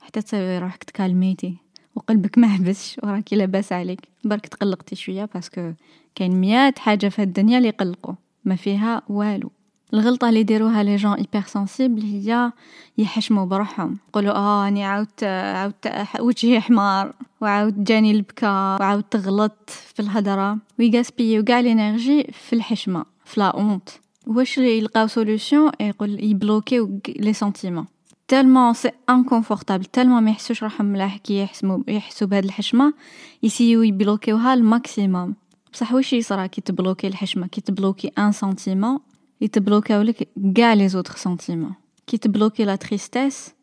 حتى 0.00 0.22
تصيبي 0.22 0.58
روحك 0.58 0.84
تكالميتي. 0.84 1.56
وقلبك 1.94 2.38
ما 2.38 2.48
حبسش 2.48 3.00
وراكي 3.02 3.36
لاباس 3.36 3.72
عليك. 3.72 4.00
برك 4.24 4.46
تقلقتي 4.46 4.96
شوية 4.96 5.24
parce 5.24 5.54
que 5.54 5.72
كاين 6.14 6.40
مئات 6.40 6.78
حاجة 6.78 7.08
في 7.08 7.22
الدنيا 7.22 7.58
اللي 7.58 7.68
يقلقوا 7.68 8.14
ما 8.44 8.56
فيها 8.56 9.02
والو. 9.08 9.50
الغلطة 9.94 10.28
اللي 10.28 10.40
يديروها 10.40 10.82
les 10.82 10.96
gens 10.96 11.12
hypersensibles 11.12 12.02
هي 12.02 12.52
يحشموا 12.98 13.44
بروحهم. 13.44 13.98
يقولوا 14.08 14.32
آه 14.32 14.68
أني 14.68 14.84
عاودت 14.84 15.24
عاودت 15.24 15.92
وجهي 16.20 16.60
حمار 16.60 17.14
وعاود 17.40 17.84
جاني 17.84 18.10
البكا 18.10 18.76
وعاود 18.80 19.02
تغلط 19.02 19.70
في 19.70 20.00
الهضره 20.00 20.58
ويغاسبيو 20.78 21.44
كاع 21.44 21.60
ال 21.60 21.68
énergie 21.68 22.26
في 22.32 22.52
الحشمة 22.52 23.04
في 23.24 23.40
la 23.40 23.46
honte 23.46 23.88
واش 24.26 24.58
يلقاو 24.58 25.06
solution 25.06 25.70
يقول 25.80 26.24
يبلوكيو 26.24 27.00
les 27.08 27.32
sentiments 27.32 27.86
tellement 28.28 28.74
c'est 28.74 28.90
inconfortable 29.10 29.84
tellement 29.84 30.22
ما 30.22 30.30
يحسوش 30.30 30.62
روحهم 30.62 30.86
ملاح 30.86 31.16
كي 31.16 31.48
يحسوا 31.88 32.26
بهاد 32.26 32.44
الحشمة. 32.44 32.94
يسيو 33.42 33.82
يبلوكيوها 33.82 34.54
ال 34.54 34.64
maximum 34.64 35.34
بصح 35.72 35.92
واش 35.92 36.12
يصرا؟ 36.12 36.46
كي 36.46 36.60
تبلوكي 36.60 37.06
الحشمة 37.06 37.46
كي 37.46 37.60
تبلوكي 37.60 38.08
un 38.18 38.32
sentiment 38.32 38.98
يتبلوكاو 39.40 40.02
لك 40.02 40.28
كاع 40.54 40.74
les 40.74 40.88
autres 40.88 41.16
sentiments. 41.16 41.74
كي 42.06 42.18
تبلوكي 42.18 42.64
la 42.64 42.76
tristesse 42.76 43.54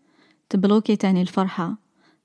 تبلوكي 0.50 0.96
تاني 0.96 1.22
الفرحة 1.22 1.76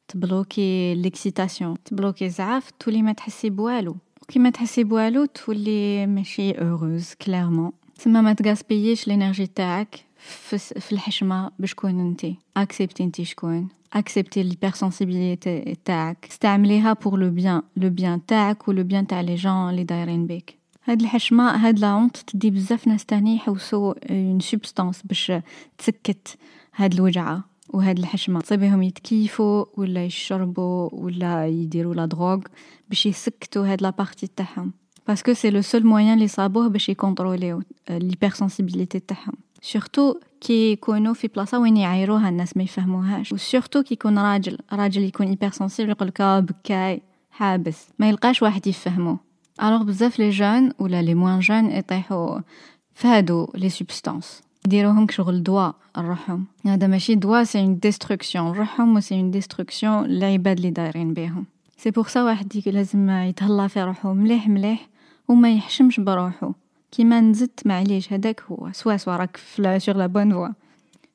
تبلوكي 0.08 0.94
l'excitation 0.94 1.76
تبلوكي 1.84 2.28
زعاف 2.28 2.70
تولي 2.70 3.02
ما 3.02 3.12
تحسي 3.12 3.50
بوالو. 3.50 3.96
كي 4.28 4.38
ما 4.38 4.50
تحسي 4.50 4.84
بوالو 4.84 5.24
تولي 5.24 6.06
ماشي 6.06 6.50
heureuse 6.50 7.14
clairement 7.14 7.72
تما 7.98 8.20
ما 8.20 8.32
تغاسبييش 8.32 9.08
l'énergie 9.08 9.46
تاعك. 9.46 10.04
في 10.22 10.92
الحشمه 10.92 11.50
بشكون 11.58 12.00
انتي. 12.00 12.36
اكسبتي 12.56 13.04
انتي 13.04 13.24
شكون. 13.24 13.68
اكسبتي 13.92 14.42
l'hypersensibilité 14.42 15.76
تاعك. 15.84 16.26
استعمليها 16.30 16.92
pour 16.92 17.18
le 17.18 17.30
bien 17.30 17.62
le 17.76 17.90
bien 17.90 18.26
تاعك 18.26 18.68
و 18.68 18.72
le 18.72 18.84
bien 18.84 19.06
تاع 19.06 19.20
les 19.20 19.34
gens 19.34 19.70
اللي 19.70 19.84
دايرين 19.84 20.26
بيك. 20.26 20.58
هاد 20.84 21.00
الحشمة 21.00 21.50
هاد 21.50 21.78
la 21.78 21.90
honte 21.90 22.16
تدي 22.16 22.50
بزاف 22.50 22.88
ناس 22.88 23.04
تاني 23.04 23.34
يحوسو 23.34 23.92
une 23.92 24.40
substance 24.40 25.02
باش 25.02 25.32
تسكت 25.78 26.36
هاد 26.76 26.94
الوجعة 26.94 27.44
وهاد 27.68 27.98
الحشمة. 27.98 28.40
تصيبهم 28.40 28.82
يتكيفوا 28.82 29.64
ولا 29.76 30.04
يشربوا 30.04 30.88
ولا 30.92 31.46
يديروا 31.46 31.94
la 31.94 32.06
drogue 32.06 32.40
باش 32.88 33.06
يسكتوا 33.06 33.66
هاد 33.66 33.82
la 33.82 33.90
partie 33.90 34.26
تاعهم. 34.26 34.72
parce 35.08 35.23
que 35.23 35.32
c'est 35.32 35.50
le 35.50 35.62
seul 35.62 35.86
moyen 35.86 36.14
اللي 36.14 36.28
صابوه 36.28 36.68
باش 36.68 36.88
يكونتروليو 36.88 37.62
l'hypersensibilité 37.90 39.00
تاعهم. 39.00 39.34
surtout 39.62 40.14
كي 40.40 40.72
يكونوا 40.72 41.14
في 41.14 41.28
بلاصة 41.28 41.58
وين 41.58 41.76
يعايروها 41.76 42.28
الناس 42.28 42.56
ما 42.56 42.62
يفهموهاش. 42.62 43.32
و 43.32 43.38
surtout 43.38 43.82
كي 43.82 43.94
يكون 43.94 44.18
راجل 44.18 44.58
راجل 44.72 45.02
يكون 45.02 45.26
hypersensible 45.26 45.90
يقول 45.90 46.08
لك 46.08 46.22
بكاي 46.22 47.02
حابس. 47.30 47.88
ما 47.98 48.08
يلقاش 48.08 48.42
واحد 48.42 48.66
يفهمه 48.66 49.18
alors 49.62 49.82
بزاف 49.82 50.18
les 50.18 50.30
jeunes 50.30 50.72
ولا 50.78 51.02
les 51.02 51.14
moins 51.14 51.40
jeunes 51.40 51.70
يطيحوا 51.70 52.40
هادو 53.02 53.48
les 53.54 53.68
substances 53.68 54.42
يديروهم 54.66 55.06
كشغل 55.06 55.42
دواء 55.42 55.74
روحهم 55.98 56.44
هذا 56.66 56.86
ماشي 56.86 57.14
دواء 57.14 57.44
c'est 57.44 57.60
une 57.60 57.78
destruction 57.78 58.52
روحهم 58.52 58.96
و 58.96 59.00
c'est 59.00 59.14
une 59.14 59.30
destruction 59.30 60.04
العباد 60.04 60.56
اللي 60.56 60.70
دايرين 60.70 61.14
بيهم. 61.14 61.46
c'est 61.76 61.90
pour 61.90 62.08
ça 62.08 62.22
واحد 62.22 62.62
لازم 62.66 63.10
يتهلا 63.10 63.68
في 63.68 63.82
روحو 63.82 64.14
مليح 64.14 64.48
مليح 64.48 64.88
وما 65.28 65.52
يحشمش 65.52 66.00
بروحو. 66.00 66.52
كيما 66.92 67.20
نزدت 67.20 67.66
معليش 67.66 68.12
هذاك 68.12 68.42
هو. 68.50 68.68
سوا 68.72 68.96
سوا 68.96 69.16
راك 69.16 69.36
في 69.36 69.78
sur 69.78 69.96
la 69.96 70.06
bonne 70.06 70.32
voie 70.32 70.48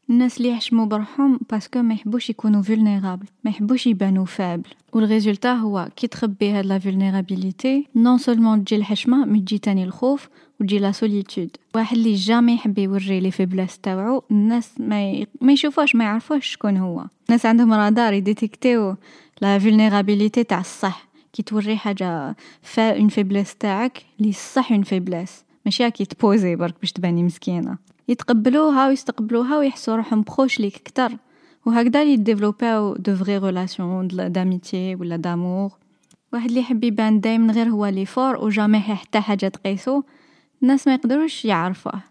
الناس 0.09 0.37
اللي 0.37 0.49
يحشموا 0.49 0.85
بروحهم 0.85 1.39
parce 1.51 1.70
que 1.70 1.81
ما 1.81 1.93
يحبوش 1.93 2.29
يكونوا 2.29 2.61
vulnérables 2.61 3.25
ما 3.43 3.51
يحبوش 3.51 3.87
يبانوا 3.87 4.25
faibles 4.25 4.69
و 4.93 4.99
ال 4.99 5.05
résultat 5.05 5.53
هو 5.53 5.89
كي 5.95 6.07
تخبي 6.07 6.51
هاد 6.51 6.65
la 6.65 6.79
vulnérabilité 6.79 7.87
non 7.95 8.17
seulement 8.17 8.63
تجي 8.63 8.75
الحشمة 8.75 9.25
mais 9.25 9.39
تجي 9.39 9.57
تاني 9.57 9.83
الخوف 9.83 10.29
وتجي 10.59 10.79
la 10.79 10.91
solitude 10.91 11.49
واحد 11.75 11.97
اللي 11.97 12.13
jamais 12.13 12.53
يحب 12.53 12.77
يوري 12.77 13.19
les 13.19 13.31
faiblesses 13.31 13.79
تاوعو 13.79 14.23
الناس 14.31 14.71
ما 14.79 15.11
ي... 15.11 15.27
ما 15.41 15.53
يشوفوش 15.53 15.95
ما 15.95 16.03
يعرفوش 16.03 16.47
شكون 16.47 16.77
هو. 16.77 17.05
الناس 17.29 17.45
عندهم 17.45 17.73
رادار 17.73 18.13
يديتيكتيو 18.13 18.95
la 19.41 19.59
vulnérabilité 19.59 20.43
تاع 20.43 20.59
الصح. 20.59 21.07
كي 21.33 21.43
توري 21.43 21.77
حاجة 21.77 22.35
فا 22.61 22.97
une 22.97 23.07
faiblesse 23.07 23.55
تاعك 23.55 24.03
لي 24.19 24.31
صح 24.31 24.71
une 24.71 24.83
faiblesse 24.83 25.43
ماشي 25.67 25.85
هاكي 25.85 26.05
تبوزي 26.05 26.55
برك 26.55 26.75
باش 26.81 26.91
تباني 26.91 27.23
مسكينة. 27.23 27.77
يتقبلوها 28.07 28.87
ويستقبلوها 28.87 29.57
ويحسوا 29.57 29.95
روحهم 29.95 30.21
proches 30.21 30.59
ليك 30.59 30.73
كتر 30.73 31.11
وهكذا 31.65 32.03
يديفلوباو 32.03 32.95
de 32.95 33.15
vraies 33.15 33.37
relations 33.37 34.07
d'amitié 34.07 34.95
ولا 34.95 35.15
d'amour 35.15 35.71
واحد 36.33 36.47
اللي 36.47 36.59
يحب 36.59 36.83
يبان 36.83 37.19
دايما 37.19 37.53
غير 37.53 37.69
هو 37.69 37.85
le 37.85 38.05
fort 38.05 38.45
و 38.45 38.50
jamais 38.50 38.79
حتى 38.79 39.19
حاجة 39.19 39.47
تقيسو 39.47 40.03
الناس 40.63 40.87
ما 40.87 40.93
يقدروش 40.93 41.45
يعرفوه. 41.45 42.01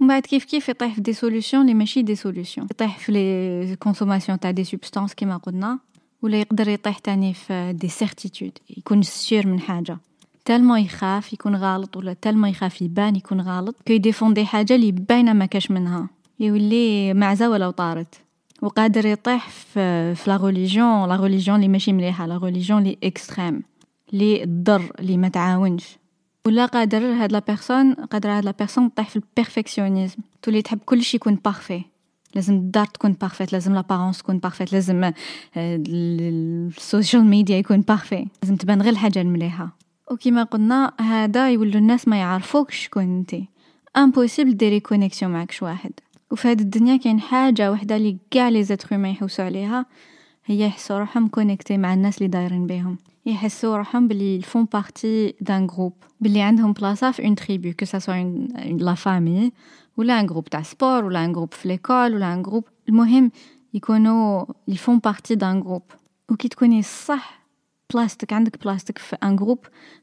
ومن 0.00 0.08
بعد 0.08 0.22
كيف 0.22 0.44
كيف 0.44 0.68
يطيح 0.68 0.94
في 0.94 1.00
des 1.00 1.12
solutions 1.12 1.60
اللي 1.60 1.74
ماشي 1.74 2.02
des 2.02 2.14
solutions 2.14 2.62
يطيح 2.62 2.98
في 2.98 3.12
la 3.12 3.76
consommation 3.76 4.40
تاع 4.40 4.50
des 4.50 4.64
substances 4.64 5.14
كيما 5.14 5.36
قلنا 5.36 5.78
ولا 6.22 6.40
يقدر 6.40 6.68
يطيح 6.68 6.98
تاني 6.98 7.34
في 7.34 7.72
des 7.72 7.88
certitudes 7.88 8.58
يكون 8.76 9.02
sûr 9.02 9.46
من 9.46 9.60
حاجة. 9.60 9.98
tellement 10.44 10.76
يخاف 10.76 11.32
يكون 11.32 11.56
غلط 11.56 11.96
ولا 11.96 12.12
tellement 12.12 12.46
يخاف 12.46 12.82
يبان 12.82 13.16
يكون 13.16 13.40
غلط. 13.40 13.76
كي 13.86 13.94
يديفوندي 13.94 14.46
حاجة 14.46 14.74
اللي 14.74 14.92
باينة 14.92 15.32
ما 15.32 15.46
كاش 15.46 15.70
منها. 15.70 16.08
يولي 16.40 17.14
معزة 17.14 17.50
ولو 17.50 17.70
طارت 17.70 18.14
وقادر 18.62 19.06
يطيح 19.06 19.48
في 19.48 20.14
في 20.14 20.30
la 20.30 20.36
religion 20.36 21.08
la 21.08 21.16
religion 21.16 21.56
اللي 21.56 21.68
ماشي 21.68 21.92
مليحة 21.92 22.26
la 22.26 22.38
religion 22.38 22.78
اللي 22.82 22.98
extrême 23.04 23.62
اللي 24.12 24.46
تضر 24.46 24.92
اللي 24.98 25.16
ما 25.16 25.28
تعاونش. 25.28 25.98
ولا 26.46 26.66
قادر 26.66 26.98
هاد 26.98 27.32
la 27.32 27.38
personne 27.38 27.94
قادر 27.94 28.30
هاد 28.30 28.44
la 28.44 28.50
personne 28.58 28.94
تطيح 28.94 29.08
في 29.08 29.16
ال 29.16 29.22
perfectionnisme 29.22 30.16
تولي 30.42 30.62
تحب 30.62 30.78
كلشي 30.78 31.16
يكون 31.16 31.34
parfait 31.34 31.82
لازم 32.34 32.54
الدار 32.54 32.86
تكون 32.86 33.12
parfaite 33.12 33.52
لازم 33.52 33.74
l'apparence 33.74 34.18
تكون 34.18 34.38
parfaite 34.38 34.72
لازم 34.72 35.12
ال 35.56 35.80
social 35.80 37.24
media 37.24 37.56
يكون 37.56 37.80
parfait 37.80 38.26
لازم 38.42 38.56
تبان 38.56 38.82
غير 38.82 38.92
الحاجة 38.92 39.20
المليحة. 39.20 39.79
وكما 40.10 40.42
قلنا 40.42 40.92
هذا 41.00 41.50
يولو 41.50 41.78
الناس 41.78 42.08
ما 42.08 42.16
يعرفوكش 42.16 42.84
شكون 42.84 43.02
انت. 43.02 43.34
impossible 43.96 44.56
ديري 44.56 44.80
connexion 44.80 45.32
معك 45.32 45.54
واحد. 45.62 45.92
وفي 46.30 46.48
هذه 46.48 46.60
الدنيا 46.60 46.96
كاين 46.96 47.20
حاجة 47.20 47.72
وحدة 47.72 47.96
اللي 47.96 48.16
كاع 48.30 48.48
les 48.48 48.62
êtres 48.62 48.96
ما 48.96 49.10
يحوسوا 49.10 49.44
عليها. 49.44 49.86
هي 50.44 50.66
يحسوا 50.66 50.98
روحهم 50.98 51.28
connectés 51.28 51.78
مع 51.78 51.94
الناس 51.94 52.18
اللي 52.18 52.28
دايرين 52.28 52.66
بيهم. 52.66 52.98
يحسوا 53.26 53.76
روحهم 53.76 54.08
بلي 54.08 54.36
ils 54.36 54.48
font 54.48 54.64
partie 54.72 55.34
d'un 55.40 55.66
groupe 55.66 55.92
بلي 56.20 56.42
عندهم 56.42 56.72
بلاصه 56.72 57.10
في 57.10 57.24
une 57.24 57.34
tribu 57.34 57.72
que 57.80 57.84
ce 57.84 57.94
soit 57.94 58.14
la 58.64 58.94
famille 58.94 59.52
ولا 59.96 60.20
un 60.20 60.26
groupe 60.26 60.44
تاع 60.44 60.62
sport 60.62 61.04
ولا 61.04 61.24
un 61.24 61.32
groupe 61.32 61.54
في 61.54 61.68
l'école 61.68 62.14
ولا 62.14 62.34
un 62.34 62.42
groupe 62.42 62.64
المهم 62.88 63.30
يكونوا 63.74 64.46
ils 64.68 64.81
font 64.81 64.98
partie 64.98 65.34
d'un 65.34 65.60
groupe 65.60 65.82
وكي 66.30 66.48
تكوني 66.48 66.82
صح 66.82 67.39
بلاصتك 67.94 68.32
عندك 68.32 68.64
بلاصتك 68.64 68.98
في 68.98 69.16
un 69.22 69.36
groupe 69.36 69.58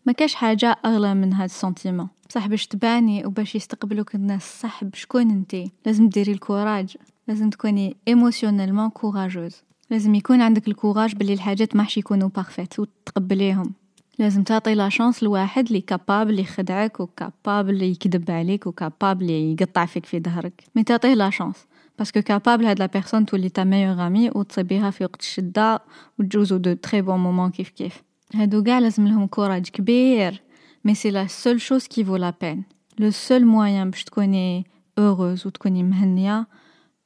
ما 0.05 0.13
كاش 0.13 0.35
حاجة 0.35 0.75
أغلى 0.85 1.13
من 1.13 1.33
هاد 1.33 1.49
ال 1.49 1.55
sentiment. 1.55 2.07
بصح 2.29 2.47
باش 2.47 2.67
تباني 2.67 3.25
وباش 3.25 3.55
يستقبلوك 3.55 4.15
الناس 4.15 4.61
صح 4.61 4.83
بشكون 4.83 5.31
انتي 5.31 5.71
لازم 5.85 6.09
ديري 6.09 6.31
ال 6.31 6.39
courage. 6.39 6.97
لازم 7.27 7.49
تكوني 7.49 7.95
émotionnellement 8.07 8.89
courageuse 8.89 9.55
لازم 9.89 10.15
يكون 10.15 10.41
عندك 10.41 10.67
ال 10.67 10.73
courage 10.73 11.15
بلي 11.15 11.33
الحاجات 11.33 11.75
ماحش 11.75 11.97
يكونوا 11.97 12.29
parfaites 12.29 12.79
وتقبليهم. 12.79 13.73
لازم 14.19 14.43
تعطي 14.43 14.75
la 14.75 14.89
chance 14.89 15.23
لواحد 15.23 15.67
اللي 15.67 15.81
capable 15.81 16.39
يخدعك 16.39 16.99
و 16.99 17.10
capable 17.10 17.81
يكذب 17.81 18.31
عليك 18.31 18.67
و 18.67 18.75
capable 18.75 19.29
يقطع 19.29 19.85
فيك 19.85 20.05
في 20.05 20.19
ظهرك. 20.19 20.63
mais 20.75 20.83
تعطيه 20.83 21.13
la 21.13 21.29
chance 21.29 21.55
parce 21.97 22.12
que 22.12 22.21
capable 22.21 22.65
هاد 22.65 22.79
la 22.79 22.85
personne 22.85 23.25
تولي 23.25 23.49
ta 23.49 23.63
meilleure 23.63 24.07
amie 24.07 24.29
وتصيبيها 24.29 24.89
في 24.91 25.03
وقت 25.03 25.21
الشده 25.21 25.79
وتجوزو 26.19 26.57
de 26.57 26.73
très 26.73 27.01
bons 27.01 27.19
moments 27.19 27.51
كيف 27.51 27.69
كيف 27.69 28.03
هادو 28.35 28.63
قاع 28.63 28.79
لازم 28.79 29.07
لهم 29.07 29.27
courage 29.27 29.69
كبير 29.69 30.41
mais 30.85 30.95
c'est 30.95 31.11
la 31.11 31.27
seule 31.27 31.61
chose 31.61 31.87
qui 31.87 32.03
vaut 32.03 32.15
la 32.15 32.33
peine 32.41 32.63
le 32.99 33.11
seul 33.11 33.45
moyen 33.45 33.89
باش 33.89 34.03
تكوني 34.03 34.65
heureuse 34.97 35.47
وتكوني 35.47 35.83
مهنيه 35.83 36.47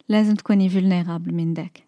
لازم 0.10 0.36
تكوني 0.36 0.70
vulnérable 0.70 1.34
من 1.34 1.54
داك 1.54 1.84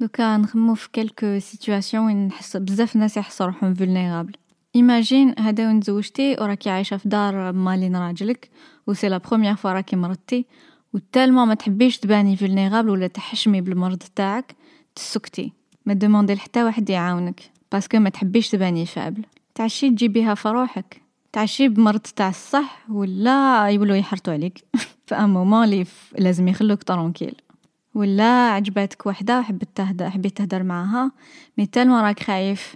دوكا 0.00 0.36
نخممو 0.36 0.74
في 0.74 0.90
quelques 0.90 1.38
situations 1.38 2.06
وين 2.06 2.26
نحس 2.26 2.56
بزاف 2.56 2.96
ناس 2.96 3.16
يحسوا 3.16 3.46
روحهم 3.46 3.74
vulnérables 3.74 4.32
imagine 4.76 5.34
هذا 5.38 5.66
وين 5.66 5.80
تزوجتي 5.80 6.36
وراكي 6.40 6.70
عايشه 6.70 6.96
في 6.96 7.08
دار 7.08 7.52
مالين 7.52 7.96
راجلك 7.96 8.50
و 8.86 8.92
c'est 8.92 9.08
la 9.08 9.18
première 9.18 9.54
fois 9.54 9.72
راكي 9.72 9.96
مرضتي 9.96 10.46
و 10.94 10.99
tellement 10.99 11.48
ما 11.48 11.54
تحبيش 11.54 11.98
تباني 11.98 12.36
vulnérable 12.36 12.90
ولا 12.90 13.06
تحشمي 13.06 13.60
بالمرض 13.60 14.02
تاعك 14.16 14.54
تسكتي 14.94 15.52
ما 15.86 15.94
دوموندي 15.94 16.34
لحتى 16.34 16.64
واحد 16.64 16.90
يعاونك 16.90 17.40
parce 17.72 17.88
que 17.88 17.98
ما 17.98 18.10
تحبيش 18.10 18.48
تباني 18.48 18.86
faible 18.86 19.24
تعشي 19.54 19.90
تجيبيها 19.90 20.34
في 20.34 20.48
روحك 20.48 21.02
تعشي 21.32 21.68
بمرض 21.68 22.00
تاع 22.00 22.28
الصح 22.28 22.90
ولا 22.90 23.68
يولو 23.68 23.94
يحرطوا 23.94 24.32
عليك 24.32 24.64
في 25.06 25.14
un 25.14 25.30
moment 25.30 25.64
لي 25.64 25.86
لازم 26.18 26.48
يخلوك 26.48 26.82
tranquille 26.82 27.34
ولا 27.94 28.50
عجباتك 28.50 29.06
وحده 29.06 29.38
وحبيت 29.38 29.68
تهدر 29.74 30.10
حبيت 30.10 30.36
تهدر 30.36 30.62
معاها 30.62 31.12
mais 31.58 31.66
tellement 31.66 32.00
راك 32.00 32.22
خايف 32.22 32.74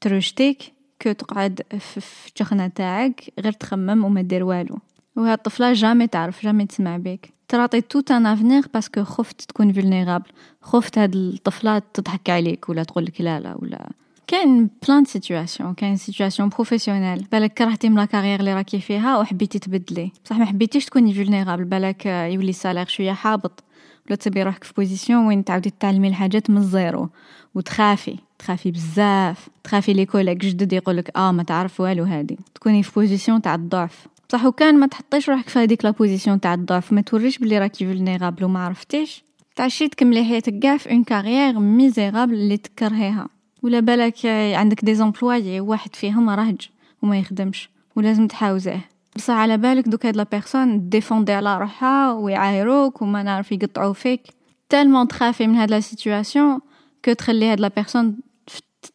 تروجتيك 0.00 0.72
كو 1.02 1.12
تقعد 1.12 1.62
في 1.78 2.28
الجخنه 2.28 2.68
تاعك 2.68 3.32
غير 3.40 3.52
تخمم 3.52 4.04
وما 4.04 4.22
دير 4.22 4.44
والو 4.44 4.78
وهاد 5.16 5.38
الطفله 5.38 5.72
jamais 5.72 6.06
تعرف 6.06 6.42
jamais 6.44 6.66
تسمع 6.66 6.96
بيك 6.96 7.37
تراطي 7.48 7.80
tout 7.80 8.02
un 8.10 8.26
avenir 8.26 8.62
parce 8.74 8.93
que 8.93 9.04
خفت 9.04 9.40
تكون 9.40 9.72
vulnérable 9.72 10.30
خفت 10.62 10.98
هاد 10.98 11.14
الطفله 11.14 11.82
تضحك 11.94 12.30
عليك 12.30 12.68
ولا 12.68 12.82
تقول 12.82 13.04
لك 13.04 13.20
لا 13.20 13.40
لا 13.40 13.54
ولا. 13.58 13.90
كاين 14.26 14.70
plein 14.86 15.04
situations 15.04 15.74
كاين 15.74 15.96
situations 15.96 16.48
professionnelles 16.48 17.26
بالك 17.32 17.52
كرهتي 17.52 17.88
من 17.88 17.96
la 17.96 18.04
carrière 18.04 18.40
اللي 18.40 18.54
راكي 18.54 18.80
فيها 18.80 19.18
وحبيتي 19.18 19.58
تبدلي. 19.58 20.12
بصح 20.24 20.36
ما 20.36 20.44
حبيتيش 20.44 20.84
تكوني 20.84 21.14
vulnérable 21.14 21.64
بالك 21.64 22.06
يولي 22.06 22.50
ال 22.50 22.54
salaire 22.54 22.86
شوية 22.86 23.12
حابط. 23.12 23.64
ولا 24.06 24.16
تصيبي 24.16 24.42
روحك 24.42 24.64
في 24.64 24.72
position 24.76 25.26
وين 25.26 25.44
تعاودي 25.44 25.70
تتعلمي 25.70 26.08
الحاجات 26.08 26.50
من 26.50 26.56
ال 26.56 26.65
zéro. 26.65 27.08
وتخافي 27.54 28.16
تخافي 28.38 28.70
بزاف. 28.70 29.48
تخافي 29.64 29.92
les 29.92 30.06
collègues 30.06 30.38
جدد 30.38 30.72
يقولك 30.72 31.16
آه 31.16 31.32
ما 31.32 31.42
تعرف 31.42 31.80
والو 31.80 32.04
هادي. 32.04 32.38
تكوني 32.54 32.82
في 32.82 32.92
position 33.00 33.42
تاع 33.42 33.54
الضعف. 33.54 34.06
صح 34.32 34.44
وكان 34.44 34.78
ما 34.78 34.86
تحطيش 34.86 35.30
روحك 35.30 35.48
في 35.48 35.58
هذيك 35.58 35.84
la 35.84 35.90
position 35.90 36.40
تاع 36.40 36.54
الضعف 36.54 36.92
ما 36.92 37.00
توريش 37.00 37.38
بلي 37.38 37.58
راكي 37.58 37.86
vulnérable 37.86 38.44
وما 38.44 38.64
عرفتيش. 38.64 39.24
تعشي 39.56 39.88
تكملي 39.88 40.24
حياتك 40.24 40.58
كاع 40.58 40.76
في 40.76 40.90
une 40.90 41.04
carrière 41.04 41.58
misérable 41.58 42.34
اللي 42.34 42.56
تكرهيها. 42.56 43.28
ولا 43.62 43.80
بالك 43.80 44.26
عندك 44.54 44.84
des 44.84 44.94
employés 44.94 45.60
واحد 45.60 45.96
فيهم 45.96 46.30
رهج 46.30 46.68
وما 47.02 47.18
يخدمش 47.18 47.70
ولازم 47.96 48.26
تحاوزيه. 48.26 48.88
بصح 49.16 49.34
على 49.34 49.56
بالك 49.56 49.88
دوك 49.88 50.06
هاد 50.06 50.16
la 50.16 50.26
personne 50.32 50.88
ديفوندي 50.88 51.32
على 51.32 51.58
روحها 51.58 52.12
ويعايروك 52.12 53.02
وما 53.02 53.22
نعرف 53.22 53.52
يقطعوا 53.52 53.92
فيك. 53.92 54.22
tellement 54.68 55.08
تخافي 55.08 55.46
من 55.46 55.56
هاد 55.56 55.70
la 55.70 55.80
situation 55.80 56.60
que 57.04 57.12
تخلي 57.12 57.46
هاد 57.46 57.60
la 57.60 57.68
personne 57.68 58.16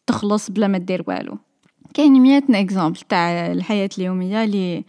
تخلص 0.06 0.50
بلا 0.50 0.68
ما 0.68 0.78
دير 0.78 1.04
والو. 1.06 1.38
كاين 1.94 2.12
مئة 2.12 2.60
exemples 2.60 3.00
تاع 3.00 3.52
الحياة 3.52 3.90
اليومية 3.98 4.44
اللي 4.44 4.84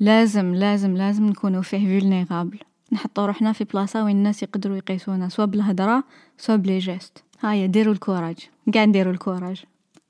لازم 0.00 0.54
لازم 0.54 0.96
لازم 0.96 1.26
نكونوا 1.26 1.62
فيه 1.62 2.00
vulnérable 2.00 2.58
نحطو 2.92 3.24
روحنا 3.24 3.52
في 3.52 3.64
بلاصة 3.64 4.04
وين 4.04 4.16
الناس 4.16 4.42
يقدروا 4.42 4.76
يقيسونا 4.76 5.28
soit 5.28 5.44
بالهضرة 5.44 6.04
soit 6.38 6.56
ب 6.56 6.62
les 6.62 6.78
gestes. 6.78 7.24
هيا 7.40 7.66
ديروا 7.66 7.94
ال 7.94 7.99
courage. 7.99 8.36
قاع 8.74 8.84
نديروا 8.84 9.12
ال 9.12 9.18
courage. 9.18 9.64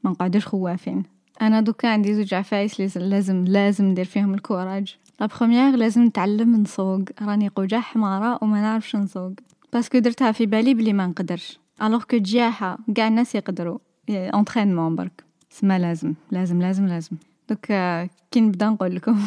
ما 0.04 0.11
نقعدوش 0.11 0.47
خوافين. 0.47 1.02
أنا 1.42 1.61
دوكا 1.61 1.88
عندي 1.88 2.14
زوج 2.14 2.35
عفايس 2.35 2.97
لازم 2.97 3.44
لازم 3.44 3.85
ندير 3.85 4.04
فيهم 4.04 4.35
ال 4.35 4.41
courage. 4.41 4.97
la 5.21 5.26
première 5.26 5.76
لازم 5.76 6.04
نتعلم 6.04 6.56
نسوق. 6.56 7.02
راني 7.23 7.49
قوجة 7.49 7.80
حمارة 7.80 8.38
وما 8.42 8.61
نعرفش 8.61 8.97
نسوق. 8.97 9.32
parce 9.73 9.89
que 9.89 9.99
درتها 9.99 10.32
في 10.32 10.47
بالي 10.47 10.75
بلي 10.75 10.92
ما 10.92 11.06
نقدرش. 11.06 11.59
alors 11.83 12.02
que 12.02 12.16
جياحة 12.16 12.78
قاع 12.97 13.09
الناس 13.09 13.35
يقدروا. 13.35 13.78
entraînement 14.09 14.97
برك. 14.97 15.25
سما 15.50 15.78
لازم 15.78 16.14
لازم 16.30 16.62
لازم 16.62 16.87
لازم. 16.87 17.16
دوكا 17.49 18.09
كي 18.30 18.40
نبدا 18.40 18.68
نقول 18.68 18.97
لكم. 18.97 19.20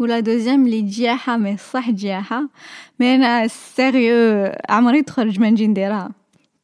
و 0.00 0.07
la 0.07 0.20
deuxième 0.20 0.68
لي 0.68 0.80
جياحة 0.80 1.36
mais 1.36 1.56
صح 1.56 1.90
جياحة 1.90 2.48
mais 3.00 3.14
أنا 3.14 3.46
sérieux 3.46 4.52
عمري 4.68 5.02
تخرج 5.02 5.40
ما 5.40 5.50
نجي 5.50 5.66
نديرها 5.66 6.10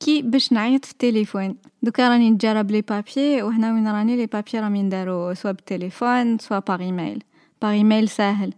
كي 0.01 0.23
باش 0.23 0.53
نعيط 0.53 0.85
في 0.85 0.93
التليفون 0.93 1.57
دوكا 1.83 2.09
راني 2.09 2.31
نجرب 2.31 2.71
les 2.71 2.81
papiers 2.81 3.43
وهنا 3.43 3.73
وين 3.73 3.89
راني 3.89 4.17
les 4.17 4.27
papiers 4.27 4.51
راهم 4.55 4.77
يندارو 4.77 5.35
soit 5.35 5.53
بالتليفون 5.53 6.39
soit 6.39 6.59
par 6.59 6.81
email 6.81 7.23
par 7.63 7.71
email 7.71 8.09
ساهل 8.09 8.53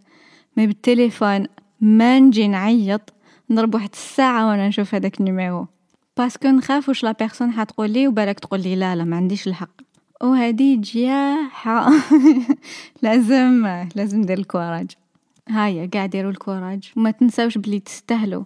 mais 0.57 0.67
بالتليفون 0.67 1.47
ما 1.81 2.19
نجي 2.19 2.47
نعيط 2.47 3.13
نضرب 3.49 3.75
واحد 3.75 3.89
الساعة 3.93 4.47
وأنا 4.47 4.67
نشوف 4.67 4.95
هذاك 4.95 5.19
ال 5.19 5.26
numéro 5.26 5.67
parce 6.17 6.36
que 6.36 6.47
نخاف 6.47 6.89
واش 6.89 7.03
la 7.03 7.11
personne 7.11 7.51
حتقول 7.51 7.89
لي 7.89 8.07
وبالك 8.07 8.39
تقول 8.39 8.61
لي 8.61 8.75
لا 8.75 8.95
لا 8.95 9.03
ما 9.03 9.15
عنديش 9.15 9.47
الحق 9.47 9.81
وهذه 10.23 10.75
جياحة 10.81 11.91
لازم 13.03 13.85
لازم 13.95 14.21
ندير 14.21 14.37
ال 14.37 14.43
courage. 14.43 14.91
هيا 15.49 15.89
قاع 15.93 16.05
ديروا 16.05 16.31
ال 16.31 16.38
courage. 16.38 16.91
وما 16.97 17.11
تنساوش 17.11 17.57
بلي 17.57 17.79
تستاهلوا. 17.79 18.43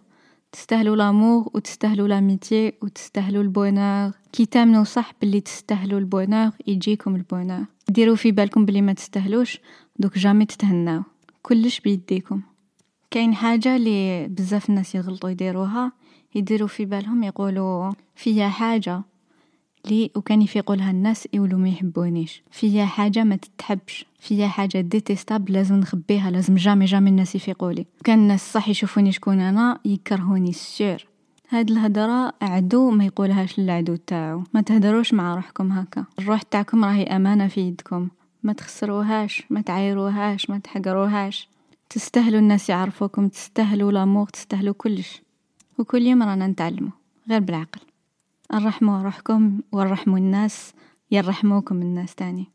تستاهلوا 0.51 0.95
l'amour 0.95 1.49
وتستاهلوا 1.53 2.07
l'amitié 2.07 2.73
وتستاهلوا 2.81 3.43
ال 3.43 3.51
bonheur. 3.51 4.11
كي 4.31 4.45
تامنوا 4.45 4.83
صح 4.83 5.11
باللي 5.21 5.41
تستاهلوا 5.41 5.99
ال 5.99 6.06
bonheur 6.06 6.51
يجيكم 6.67 7.15
ال 7.15 7.21
bonheur. 7.21 7.65
ديروا 7.89 8.15
في 8.15 8.31
بالكم 8.31 8.65
بلي 8.65 8.81
ما 8.81 8.93
تستاهلوش 8.93 9.59
دوك 9.99 10.17
jamais 10.17 10.45
تتهناو. 10.45 11.03
كلش 11.41 11.79
بيديكم. 11.79 12.41
كاين 13.11 13.35
حاجة 13.35 13.75
اللي 13.75 14.27
بزاف 14.27 14.69
الناس 14.69 14.95
يغلطوا 14.95 15.29
يديروها 15.29 15.91
يديروا 16.35 16.67
في 16.67 16.85
بالهم 16.85 17.23
يقولوا 17.23 17.91
فيها 18.15 18.49
حاجة. 18.49 19.01
لي 19.87 20.11
وكان 20.15 20.41
يفيقوا 20.41 20.75
لها 20.75 20.91
الناس 20.91 21.27
يولوا 21.33 21.59
ما 21.59 21.69
يحبونيش. 21.69 22.43
فيا 22.51 22.85
حاجة 22.85 23.23
ما 23.23 23.35
تتحبش. 23.35 24.05
فيا 24.19 24.47
حاجة 24.47 24.81
détestable 24.81 25.53
لازم 25.53 25.75
نخبيها 25.75 26.31
لازم 26.31 26.55
jamais 26.55 26.85
jamais 26.85 27.09
الناس 27.09 27.35
يفيقوا 27.35 27.71
لي 27.71 27.85
كان 28.03 28.19
الناس 28.19 28.53
صح 28.53 28.69
يشوفوني 28.69 29.11
شكون 29.11 29.39
أنا 29.39 29.79
يكرهوني 29.85 30.53
sûr 30.53 31.07
هاد 31.49 31.71
الهضرة 31.71 32.33
عدو 32.41 32.91
ما 32.91 33.05
يقولهاش 33.05 33.59
للعدو 33.59 33.95
تاعو. 33.95 34.43
ما 34.53 34.61
تهدروش 34.61 35.13
مع 35.13 35.35
روحكم 35.35 35.71
هكا. 35.71 36.05
الروح 36.19 36.41
تاعكم 36.41 36.85
راهي 36.85 37.03
أمانة 37.03 37.47
في 37.47 37.61
يدكم. 37.61 38.09
ما 38.43 38.53
تخسروهاش 38.53 39.43
ما 39.49 39.61
تعايروهاش 39.61 40.49
ما 40.49 40.57
تحقروهاش. 40.57 41.49
تستاهلوا 41.89 42.39
الناس 42.39 42.69
يعرفوكم 42.69 43.27
تستاهلوا 43.27 43.91
لامور 43.91 44.29
تستاهلوا 44.29 44.73
كلش. 44.77 45.21
وكل 45.79 46.01
يوم 46.01 46.23
رانا 46.23 46.47
نتعلموا 46.47 46.91
غير 47.29 47.39
بالعقل. 47.39 47.81
ارحموا 48.53 49.03
روحكم 49.03 49.59
وارحموا 49.71 50.17
الناس 50.17 50.73
يرحموكم 51.11 51.81
الناس 51.81 52.15
تاني. 52.15 52.45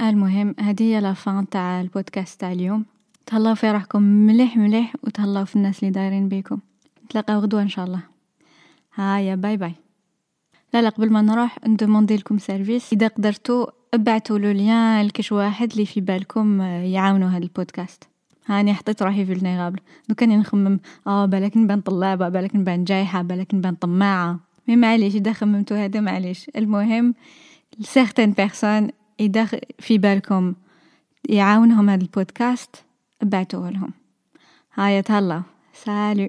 المهم 0.00 0.54
هذه 0.60 0.82
هي 0.82 1.00
لافان 1.00 1.48
تاع 1.48 1.80
البودكاست 1.80 2.40
تاع 2.40 2.52
اليوم. 2.52 2.84
تهلاو 3.26 3.54
في 3.54 3.70
روحكم 3.70 4.02
مليح 4.02 4.56
مليح 4.56 4.94
وتهلاو 5.02 5.44
في 5.44 5.56
الناس 5.56 5.80
اللي 5.80 5.90
دايرين 5.90 6.28
بيكم. 6.28 6.58
نتلاقاو 7.04 7.40
غدوة 7.40 7.62
إن 7.62 7.68
شاء 7.68 7.84
الله. 7.84 8.00
هايا 8.94 9.34
bye 9.34 9.56
bye. 9.56 9.74
لا 10.74 10.82
لا 10.82 10.88
قبل 10.88 11.12
ما 11.12 11.22
نروح 11.22 11.58
ندوموندي 11.66 12.16
لكم 12.16 12.38
service 12.38 12.92
إذا 12.92 13.08
قدرتوا 13.08 13.66
ابعتوا 13.94 14.38
le 14.38 14.52
lien 14.52 15.06
لكش 15.06 15.32
واحد 15.32 15.72
اللي 15.72 15.86
في 15.86 16.00
بالكم 16.00 16.60
يعاونوا 16.62 17.28
هذا 17.28 17.44
البودكاست. 17.44 18.04
هاني 18.46 18.74
حطيت 18.74 19.02
روحي 19.02 19.26
vulnérable 19.26 19.80
دوكا 20.08 20.26
نخمم 20.26 20.80
آه 21.06 21.26
بالك 21.26 21.56
نبان 21.56 21.80
طلابة 21.80 22.28
بالك 22.28 22.56
نبان 22.56 22.84
جايحة 22.84 23.22
بالك 23.22 23.54
نبان 23.54 23.74
طماعة. 23.74 24.45
mais 24.68 24.76
معليش 24.76 25.14
إذا 25.14 25.32
خممتو 25.32 25.74
هذا 25.74 26.00
معليش. 26.00 26.50
المهم 26.56 27.14
ل 27.78 27.83
certaines 27.83 28.32
personnes 28.32 28.88
إذا 29.20 29.48
في 29.78 29.98
بالكم 29.98 30.54
يعاونهم 31.28 31.90
هذا 31.90 32.02
البودكاست 32.02 32.76
ابعتوه 33.22 33.70
لهم. 33.70 33.92
هاي 34.74 35.02
تهلاو 35.02 35.42
سالو 35.72 36.28